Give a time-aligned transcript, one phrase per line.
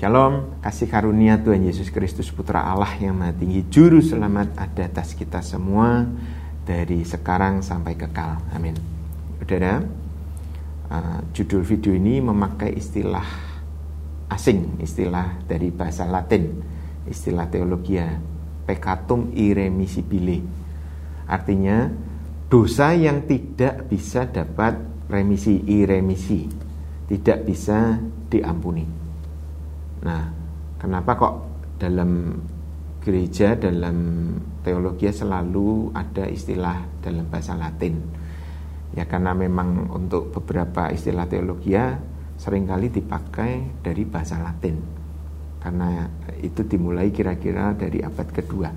[0.00, 3.68] Shalom, kasih karunia Tuhan Yesus Kristus Putra Allah yang maha tinggi.
[3.68, 6.08] Juru selamat ada atas kita semua
[6.64, 8.40] Dari sekarang sampai kekal.
[8.56, 8.80] Amin.
[9.36, 9.84] Saudara
[10.88, 13.28] uh, Judul video ini memakai istilah
[14.32, 16.48] asing Istilah dari bahasa latin
[17.04, 18.08] Istilah teologia
[18.64, 20.40] Peccatum irremisibile.
[21.28, 21.92] Artinya
[22.48, 24.80] Dosa yang tidak bisa dapat
[25.12, 26.48] remisi Iremisi
[27.04, 28.00] Tidak bisa
[28.32, 28.99] diampuni
[30.00, 30.22] Nah,
[30.80, 31.34] kenapa kok
[31.76, 32.40] dalam
[33.00, 33.96] gereja dalam
[34.60, 37.94] teologi selalu ada istilah dalam bahasa Latin?
[38.96, 41.76] Ya karena memang untuk beberapa istilah teologi
[42.40, 44.76] sering kali dipakai dari bahasa Latin.
[45.60, 46.08] Karena
[46.40, 48.70] itu dimulai kira-kira dari abad kedua.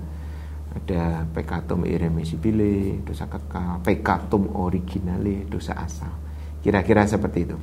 [0.74, 6.12] Ada peccatum irremisibile, dosa kekal, peccatum originale, dosa asal.
[6.60, 7.56] Kira-kira seperti itu.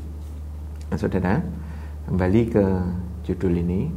[0.89, 1.37] Nah, saudara,
[2.09, 2.65] kembali ke
[3.25, 3.91] judul ini.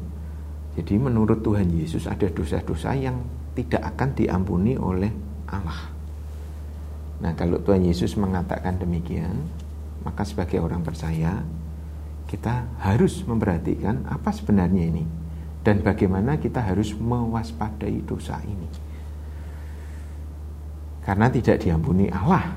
[0.75, 3.23] Jadi menurut Tuhan Yesus ada dosa-dosa yang
[3.55, 5.11] tidak akan diampuni oleh
[5.47, 5.95] Allah.
[7.23, 9.47] Nah, kalau Tuhan Yesus mengatakan demikian,
[10.03, 11.47] maka sebagai orang percaya
[12.27, 15.05] kita harus memperhatikan apa sebenarnya ini
[15.65, 18.69] dan bagaimana kita harus mewaspadai dosa ini.
[21.05, 22.53] Karena tidak diampuni Allah,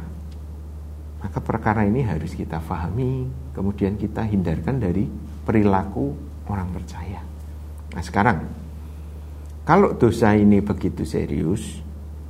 [1.23, 5.07] maka perkara ini harus kita fahami, kemudian kita hindarkan dari
[5.43, 6.15] perilaku
[6.47, 7.21] orang percaya.
[7.93, 8.37] Nah sekarang,
[9.67, 11.83] kalau dosa ini begitu serius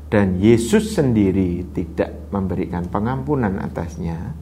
[0.10, 4.34] dan Yesus sendiri tidak memberikan pengampunan atasnya,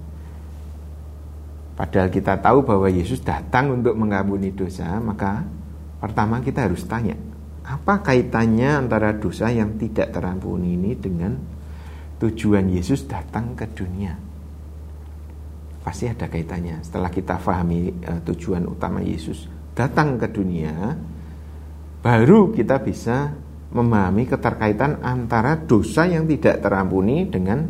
[1.76, 5.44] padahal kita tahu bahwa Yesus datang untuk mengampuni dosa, maka
[6.00, 7.18] pertama kita harus tanya,
[7.66, 11.34] apa kaitannya antara dosa yang tidak terampuni ini dengan
[12.22, 14.14] tujuan Yesus datang ke dunia?
[15.82, 16.82] Pasti ada kaitannya.
[16.82, 20.96] Setelah kita pahami uh, tujuan utama Yesus datang ke dunia,
[22.00, 23.36] baru kita bisa
[23.76, 27.68] memahami keterkaitan antara dosa yang tidak terampuni dengan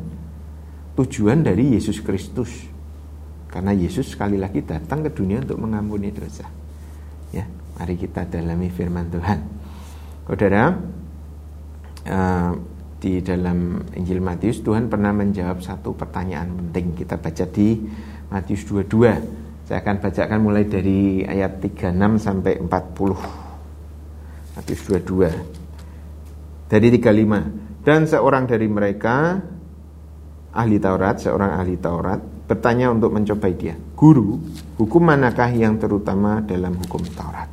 [0.94, 2.70] tujuan dari Yesus Kristus.
[3.50, 6.46] Karena Yesus sekali lagi datang ke dunia untuk mengampuni dosa.
[7.34, 7.50] Ya,
[7.80, 9.40] mari kita dalami firman Tuhan.
[10.30, 10.78] Saudara,
[12.06, 12.52] uh,
[13.02, 17.02] di dalam Injil Matius Tuhan pernah menjawab satu pertanyaan penting.
[17.02, 17.82] Kita baca di
[18.30, 23.18] Matius 22 saya akan bacakan mulai dari ayat 36 sampai 40.
[24.54, 26.70] Matius 22.
[26.70, 27.82] Dari 35.
[27.82, 29.42] Dan seorang dari mereka
[30.54, 34.38] ahli Taurat, seorang ahli Taurat bertanya untuk mencobai dia, "Guru,
[34.78, 37.50] hukum manakah yang terutama dalam hukum Taurat?"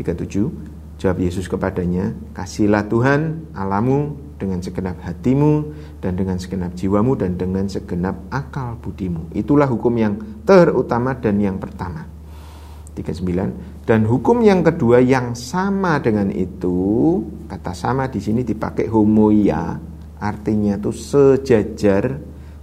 [0.00, 0.79] 37.
[1.00, 5.72] Jawab Yesus kepadanya, "Kasihlah Tuhan alamu dengan segenap hatimu
[6.04, 11.56] dan dengan segenap jiwamu dan dengan segenap akal budimu." Itulah hukum yang terutama dan yang
[11.56, 12.04] pertama.
[12.92, 13.80] 39.
[13.88, 19.80] Dan hukum yang kedua yang sama dengan itu, kata sama di sini dipakai homoia,
[20.20, 22.12] artinya itu sejajar,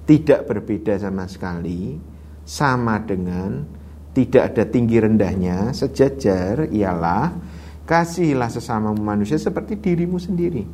[0.06, 1.98] tidak berbeda sama sekali,
[2.46, 3.66] sama dengan
[4.14, 7.57] tidak ada tinggi rendahnya, sejajar ialah
[7.88, 10.68] Kasihilah sesama manusia seperti dirimu sendiri.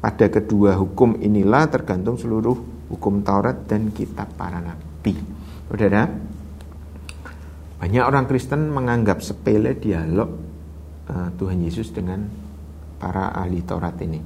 [0.00, 2.56] Pada kedua hukum inilah tergantung seluruh
[2.88, 5.12] hukum Taurat dan kitab para nabi.
[5.68, 6.08] Saudara,
[7.76, 10.32] banyak orang Kristen menganggap sepele dialog
[11.12, 12.24] uh, Tuhan Yesus dengan
[12.96, 14.24] para ahli Taurat ini.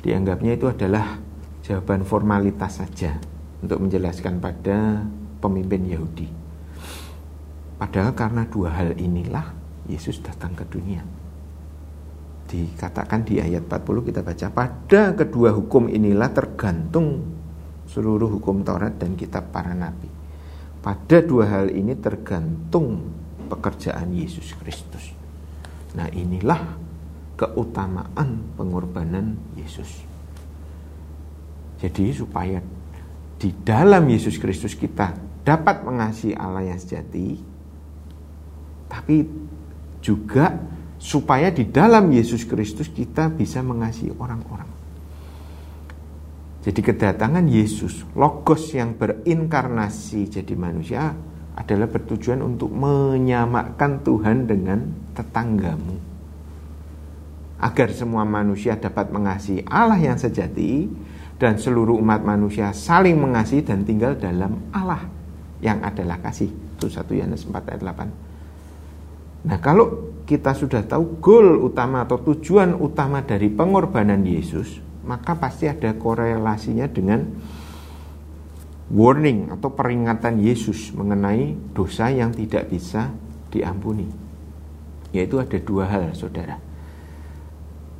[0.00, 1.20] Dianggapnya itu adalah
[1.68, 3.12] jawaban formalitas saja
[3.60, 5.04] untuk menjelaskan pada
[5.44, 6.32] pemimpin Yahudi.
[7.76, 9.57] Padahal karena dua hal inilah
[9.88, 11.00] Yesus datang ke dunia.
[12.48, 17.24] Dikatakan di ayat 40 kita baca pada kedua hukum inilah tergantung
[17.88, 20.08] seluruh hukum Taurat dan kitab para nabi.
[20.78, 23.08] Pada dua hal ini tergantung
[23.48, 25.12] pekerjaan Yesus Kristus.
[25.96, 26.78] Nah, inilah
[27.34, 30.04] keutamaan pengorbanan Yesus.
[31.78, 32.58] Jadi supaya
[33.38, 35.14] di dalam Yesus Kristus kita
[35.46, 37.38] dapat mengasihi Allah yang sejati,
[38.90, 39.22] tapi
[40.02, 40.54] juga
[40.98, 44.66] supaya di dalam Yesus Kristus kita bisa mengasihi orang-orang.
[46.58, 51.14] Jadi kedatangan Yesus, logos yang berinkarnasi jadi manusia
[51.54, 54.84] adalah bertujuan untuk menyamakan Tuhan dengan
[55.14, 55.96] tetanggamu.
[57.58, 60.86] Agar semua manusia dapat mengasihi Allah yang sejati
[61.38, 65.06] dan seluruh umat manusia saling mengasihi dan tinggal dalam Allah
[65.58, 66.50] yang adalah kasih.
[66.50, 68.27] Itu 1 Yohanes 4 ayat 8.
[69.48, 75.64] Nah, kalau kita sudah tahu goal utama atau tujuan utama dari pengorbanan Yesus, maka pasti
[75.64, 77.24] ada korelasinya dengan
[78.92, 83.08] warning atau peringatan Yesus mengenai dosa yang tidak bisa
[83.48, 84.04] diampuni.
[85.16, 86.60] Yaitu ada dua hal, saudara.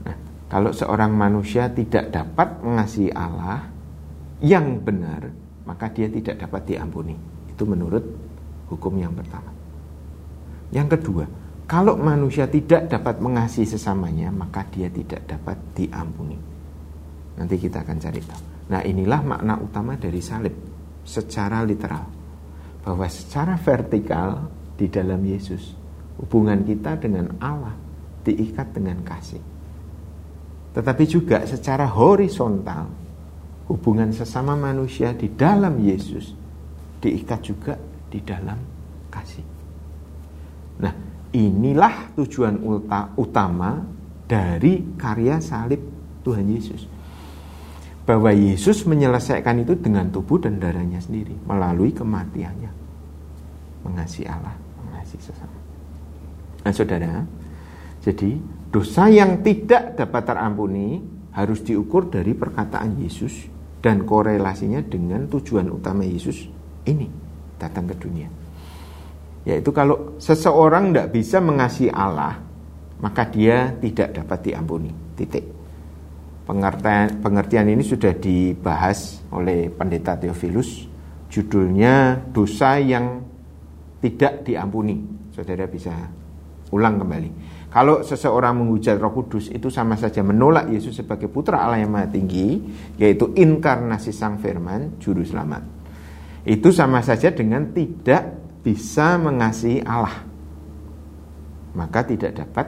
[0.05, 0.17] Nah,
[0.53, 3.73] kalau seorang manusia tidak dapat mengasihi Allah
[4.45, 5.33] yang benar,
[5.65, 7.17] maka dia tidak dapat diampuni.
[7.49, 8.05] Itu menurut
[8.69, 9.49] hukum yang pertama.
[10.69, 11.25] Yang kedua,
[11.69, 16.41] kalau manusia tidak dapat mengasihi sesamanya, maka dia tidak dapat diampuni.
[17.37, 18.43] Nanti kita akan cari tahu.
[18.73, 20.56] Nah, inilah makna utama dari salib
[21.05, 22.09] secara literal.
[22.81, 24.49] Bahwa secara vertikal
[24.81, 25.76] di dalam Yesus
[26.17, 27.76] hubungan kita dengan Allah
[28.25, 29.44] diikat dengan kasih.
[30.73, 32.88] Tetapi juga secara horizontal,
[33.69, 36.32] hubungan sesama manusia di dalam Yesus
[37.05, 37.76] diikat juga
[38.09, 38.56] di dalam
[39.12, 39.44] kasih.
[40.81, 42.60] Nah, inilah tujuan
[43.16, 43.84] utama
[44.28, 45.80] dari karya salib
[46.25, 46.84] Tuhan Yesus.
[48.08, 52.72] Bahwa Yesus menyelesaikan itu dengan tubuh dan darahnya sendiri melalui kematiannya.
[53.84, 54.56] Mengasihi Allah,
[54.88, 55.58] mengasihi sesama.
[56.64, 57.25] Nah saudara,
[58.00, 58.40] jadi
[58.72, 61.04] dosa yang tidak dapat terampuni
[61.36, 63.46] harus diukur dari perkataan Yesus
[63.84, 66.48] dan korelasinya dengan tujuan utama Yesus
[66.88, 67.06] ini
[67.60, 68.48] datang ke dunia.
[69.49, 72.37] Yaitu kalau seseorang tidak bisa mengasihi Allah,
[73.00, 74.93] maka dia tidak dapat diampuni.
[75.17, 75.56] Titik.
[76.45, 80.85] Pengertian, pengertian ini sudah dibahas oleh pendeta Theophilus.
[81.33, 83.25] Judulnya dosa yang
[84.05, 85.00] tidak diampuni.
[85.33, 85.93] Saudara bisa
[86.69, 87.31] Ulang kembali.
[87.69, 92.09] Kalau seseorang menghujat Roh Kudus itu sama saja menolak Yesus sebagai putra Allah yang Maha
[92.09, 92.61] Tinggi,
[92.97, 95.65] yaitu inkarnasi Sang Firman, juru selamat.
[96.49, 100.26] Itu sama saja dengan tidak bisa mengasihi Allah.
[101.76, 102.66] Maka tidak dapat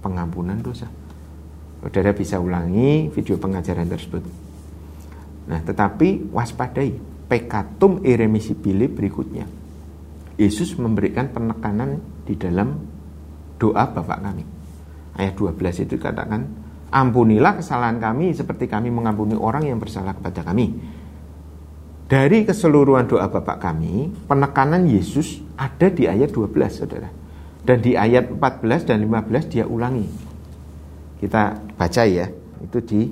[0.00, 0.88] pengampunan dosa.
[1.84, 4.24] Saudara bisa ulangi video pengajaran tersebut.
[5.44, 6.96] Nah, tetapi waspadai
[7.28, 9.44] pekatum iremisibile berikutnya.
[10.40, 12.80] Yesus memberikan penekanan di dalam
[13.60, 14.44] doa Bapak kami.
[15.14, 16.42] Ayat 12 itu katakan,
[16.90, 20.74] ampunilah kesalahan kami seperti kami mengampuni orang yang bersalah kepada kami.
[22.04, 27.08] Dari keseluruhan doa Bapak kami, penekanan Yesus ada di ayat 12, Saudara.
[27.64, 30.04] Dan di ayat 14 dan 15 dia ulangi.
[31.16, 32.28] Kita baca ya,
[32.60, 33.08] itu di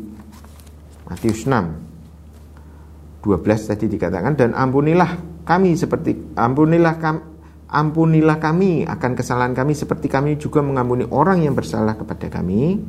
[1.09, 3.25] Matius 6.
[3.25, 7.33] 12 tadi dikatakan dan ampunilah kami seperti ampunilah kami
[7.73, 12.85] Ampunilah kami akan kesalahan kami seperti kami juga mengampuni orang yang bersalah kepada kami.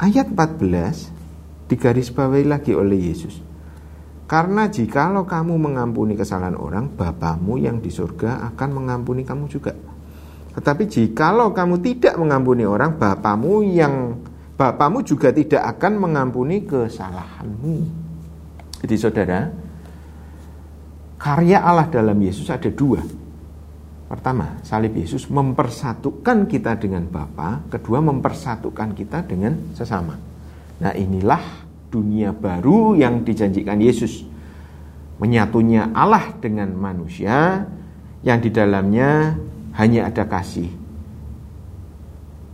[0.00, 1.12] Ayat 14
[1.68, 3.44] digarisbawahi lagi oleh Yesus.
[4.28, 9.72] Karena jikalau kamu mengampuni kesalahan orang, Bapamu yang di surga akan mengampuni kamu juga.
[10.52, 14.20] Tetapi jikalau kamu tidak mengampuni orang, Bapamu yang
[14.52, 17.76] Bapamu juga tidak akan mengampuni kesalahanmu.
[18.84, 19.48] Jadi saudara,
[21.16, 23.00] karya Allah dalam Yesus ada dua.
[24.12, 30.16] Pertama, salib Yesus mempersatukan kita dengan Bapa, kedua mempersatukan kita dengan sesama.
[30.84, 34.24] Nah, inilah dunia baru yang dijanjikan Yesus.
[35.18, 37.66] Menyatunya Allah dengan manusia
[38.22, 39.34] yang di dalamnya
[39.74, 40.70] hanya ada kasih.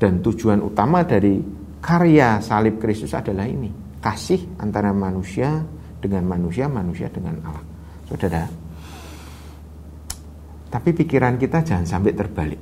[0.01, 1.39] Dan tujuan utama dari
[1.85, 5.61] karya salib Kristus adalah ini, kasih antara manusia
[6.01, 7.65] dengan manusia, manusia dengan Allah.
[8.05, 8.45] Saudara,
[10.69, 12.61] tapi pikiran kita jangan sampai terbalik.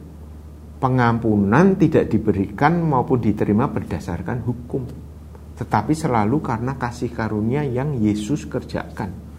[0.82, 4.82] Pengampunan tidak diberikan maupun diterima berdasarkan hukum,
[5.52, 9.32] tetapi selalu karena kasih karunia yang Yesus kerjakan.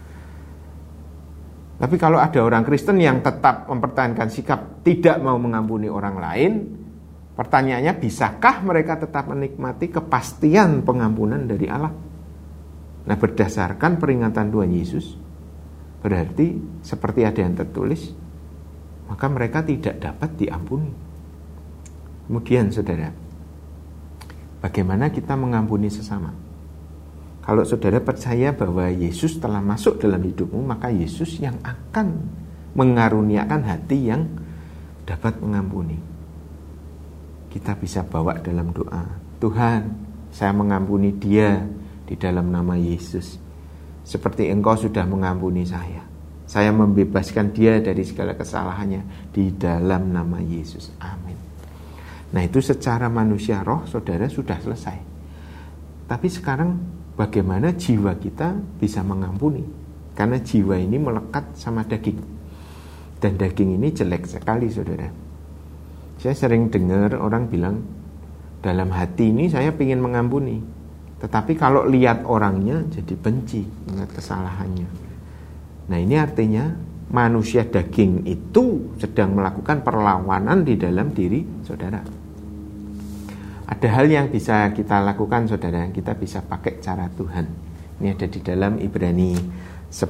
[1.74, 6.52] Tapi kalau ada orang Kristen yang tetap mempertahankan sikap tidak mau mengampuni orang lain,
[7.34, 11.90] pertanyaannya bisakah mereka tetap menikmati kepastian pengampunan dari Allah?
[13.04, 15.06] Nah, berdasarkan peringatan Tuhan Yesus,
[16.00, 18.14] berarti seperti ada yang tertulis,
[19.10, 20.92] maka mereka tidak dapat diampuni.
[22.24, 23.12] Kemudian saudara,
[24.64, 26.32] bagaimana kita mengampuni sesama?
[27.44, 32.24] Kalau saudara percaya bahwa Yesus telah masuk dalam hidupmu, maka Yesus yang akan
[32.72, 34.24] mengaruniakan hati yang
[35.04, 36.00] dapat mengampuni.
[37.52, 39.04] Kita bisa bawa dalam doa,
[39.44, 39.92] Tuhan,
[40.32, 41.68] saya mengampuni dia
[42.08, 43.36] di dalam nama Yesus.
[44.02, 46.00] Seperti engkau sudah mengampuni saya.
[46.48, 50.92] Saya membebaskan dia dari segala kesalahannya di dalam nama Yesus.
[51.00, 51.23] Amin.
[52.34, 54.98] Nah itu secara manusia roh saudara sudah selesai.
[56.10, 56.74] Tapi sekarang
[57.14, 59.62] bagaimana jiwa kita bisa mengampuni?
[60.18, 62.18] Karena jiwa ini melekat sama daging.
[63.22, 65.06] Dan daging ini jelek sekali saudara.
[66.18, 67.76] Saya sering dengar orang bilang,
[68.58, 70.58] dalam hati ini saya ingin mengampuni.
[71.22, 73.62] Tetapi kalau lihat orangnya jadi benci,
[73.94, 74.88] ingat kesalahannya.
[75.86, 76.68] Nah ini artinya
[77.14, 82.23] manusia daging itu sedang melakukan perlawanan di dalam diri saudara.
[83.64, 87.48] Ada hal yang bisa kita lakukan saudara, kita bisa pakai cara Tuhan.
[87.96, 89.32] Ini ada di dalam Ibrani
[89.88, 90.04] 10,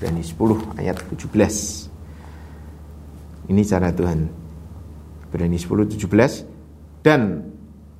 [0.00, 3.52] Ibrani 10 ayat 17.
[3.52, 4.20] Ini cara Tuhan.
[5.28, 7.04] Ibrani 10, 17.
[7.04, 7.44] Dan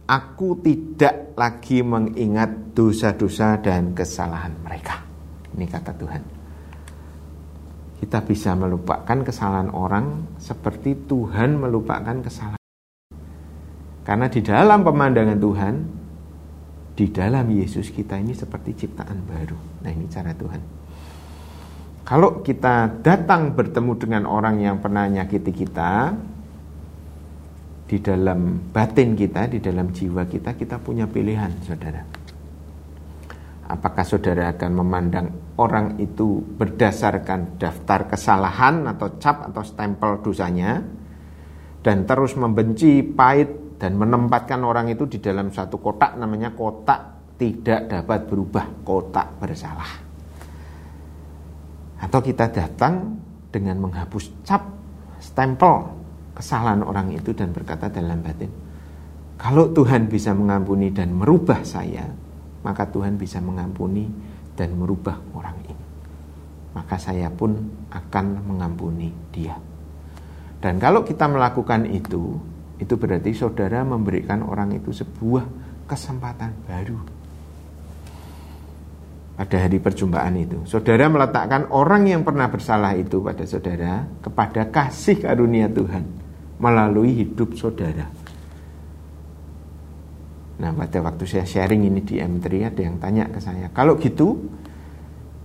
[0.09, 5.04] aku tidak lagi mengingat dosa-dosa dan kesalahan mereka.
[5.52, 6.23] Ini kata Tuhan.
[8.00, 12.60] Kita bisa melupakan kesalahan orang seperti Tuhan melupakan kesalahan
[14.11, 15.75] karena di dalam pemandangan Tuhan,
[16.99, 19.55] di dalam Yesus kita ini seperti ciptaan baru.
[19.87, 20.59] Nah ini cara Tuhan.
[22.02, 26.11] Kalau kita datang bertemu dengan orang yang pernah nyakiti kita,
[27.87, 32.02] di dalam batin kita, di dalam jiwa kita, kita punya pilihan, saudara.
[33.71, 40.83] Apakah saudara akan memandang orang itu berdasarkan daftar kesalahan atau cap atau stempel dosanya,
[41.87, 47.88] dan terus membenci, pahit, dan menempatkan orang itu di dalam satu kotak namanya kotak tidak
[47.88, 49.92] dapat berubah kotak bersalah.
[52.04, 53.16] Atau kita datang
[53.49, 54.68] dengan menghapus cap
[55.16, 55.96] stempel
[56.37, 58.52] kesalahan orang itu dan berkata dalam batin
[59.40, 62.04] kalau Tuhan bisa mengampuni dan merubah saya
[62.60, 64.08] maka Tuhan bisa mengampuni
[64.52, 65.87] dan merubah orang ini.
[66.76, 67.56] Maka saya pun
[67.90, 69.56] akan mengampuni dia.
[70.60, 72.37] Dan kalau kita melakukan itu
[72.80, 75.44] itu berarti saudara memberikan orang itu sebuah
[75.84, 76.99] kesempatan baru.
[79.37, 85.16] Pada hari perjumpaan itu, saudara meletakkan orang yang pernah bersalah itu pada saudara kepada kasih
[85.16, 86.04] karunia Tuhan
[86.60, 88.04] melalui hidup saudara.
[90.60, 94.37] Nah, pada waktu saya sharing ini di M3 ada yang tanya ke saya, kalau gitu,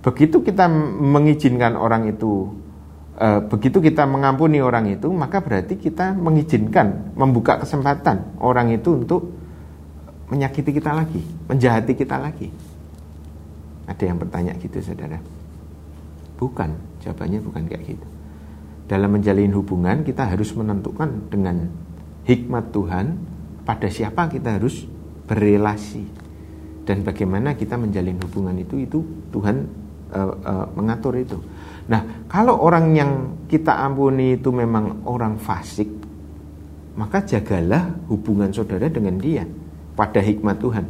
[0.04, 0.68] begitu kita
[1.00, 2.52] mengizinkan orang itu
[3.16, 9.32] e, begitu kita mengampuni orang itu maka berarti kita mengizinkan membuka kesempatan orang itu untuk
[10.32, 12.50] menyakiti kita lagi menjahati kita lagi.
[13.86, 15.22] Ada yang bertanya gitu saudara.
[16.42, 16.74] Bukan
[17.06, 18.08] jawabannya bukan kayak gitu.
[18.86, 21.70] Dalam menjalin hubungan kita harus menentukan dengan
[22.26, 23.18] hikmat Tuhan
[23.66, 24.90] pada siapa kita harus
[25.30, 26.06] berrelasi.
[26.86, 29.02] Dan bagaimana kita menjalin hubungan itu itu
[29.34, 31.38] Tuhan uh, uh, mengatur itu
[31.86, 33.12] Nah, kalau orang yang
[33.46, 35.86] kita ampuni itu memang orang fasik,
[36.98, 39.46] maka jagalah hubungan saudara dengan dia
[39.94, 40.86] pada hikmat Tuhan.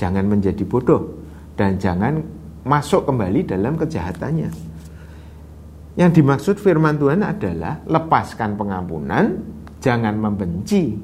[0.00, 1.20] Jangan menjadi bodoh
[1.52, 2.24] dan jangan
[2.64, 4.72] masuk kembali dalam kejahatannya.
[6.00, 9.36] Yang dimaksud firman Tuhan adalah lepaskan pengampunan,
[9.84, 10.96] jangan membenci.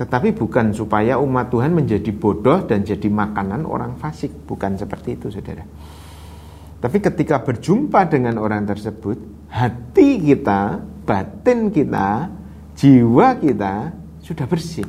[0.00, 5.28] Tetapi bukan supaya umat Tuhan menjadi bodoh dan jadi makanan orang fasik, bukan seperti itu
[5.28, 5.60] Saudara.
[6.80, 9.20] Tapi ketika berjumpa dengan orang tersebut,
[9.52, 12.32] hati kita, batin kita,
[12.72, 13.92] jiwa kita
[14.24, 14.88] sudah bersih.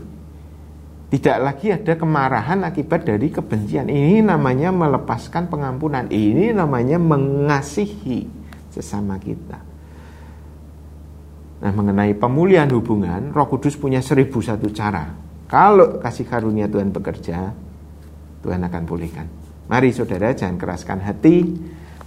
[1.11, 3.91] Tidak lagi ada kemarahan akibat dari kebencian.
[3.91, 6.07] Ini namanya melepaskan pengampunan.
[6.07, 8.31] Ini namanya mengasihi
[8.71, 9.59] sesama kita.
[11.61, 15.11] Nah, mengenai pemulihan hubungan, Roh Kudus punya seribu satu cara.
[15.51, 17.51] Kalau kasih karunia Tuhan bekerja,
[18.39, 19.27] Tuhan akan pulihkan.
[19.67, 21.43] Mari saudara, jangan keraskan hati,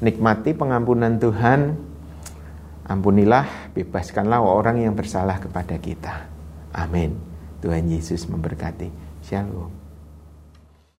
[0.00, 1.76] nikmati pengampunan Tuhan.
[2.84, 6.28] Ampunilah bebaskanlah orang yang bersalah kepada kita.
[6.74, 7.16] Amin.
[7.64, 8.92] Tuhan Yesus memberkati.
[9.24, 9.83] Shalom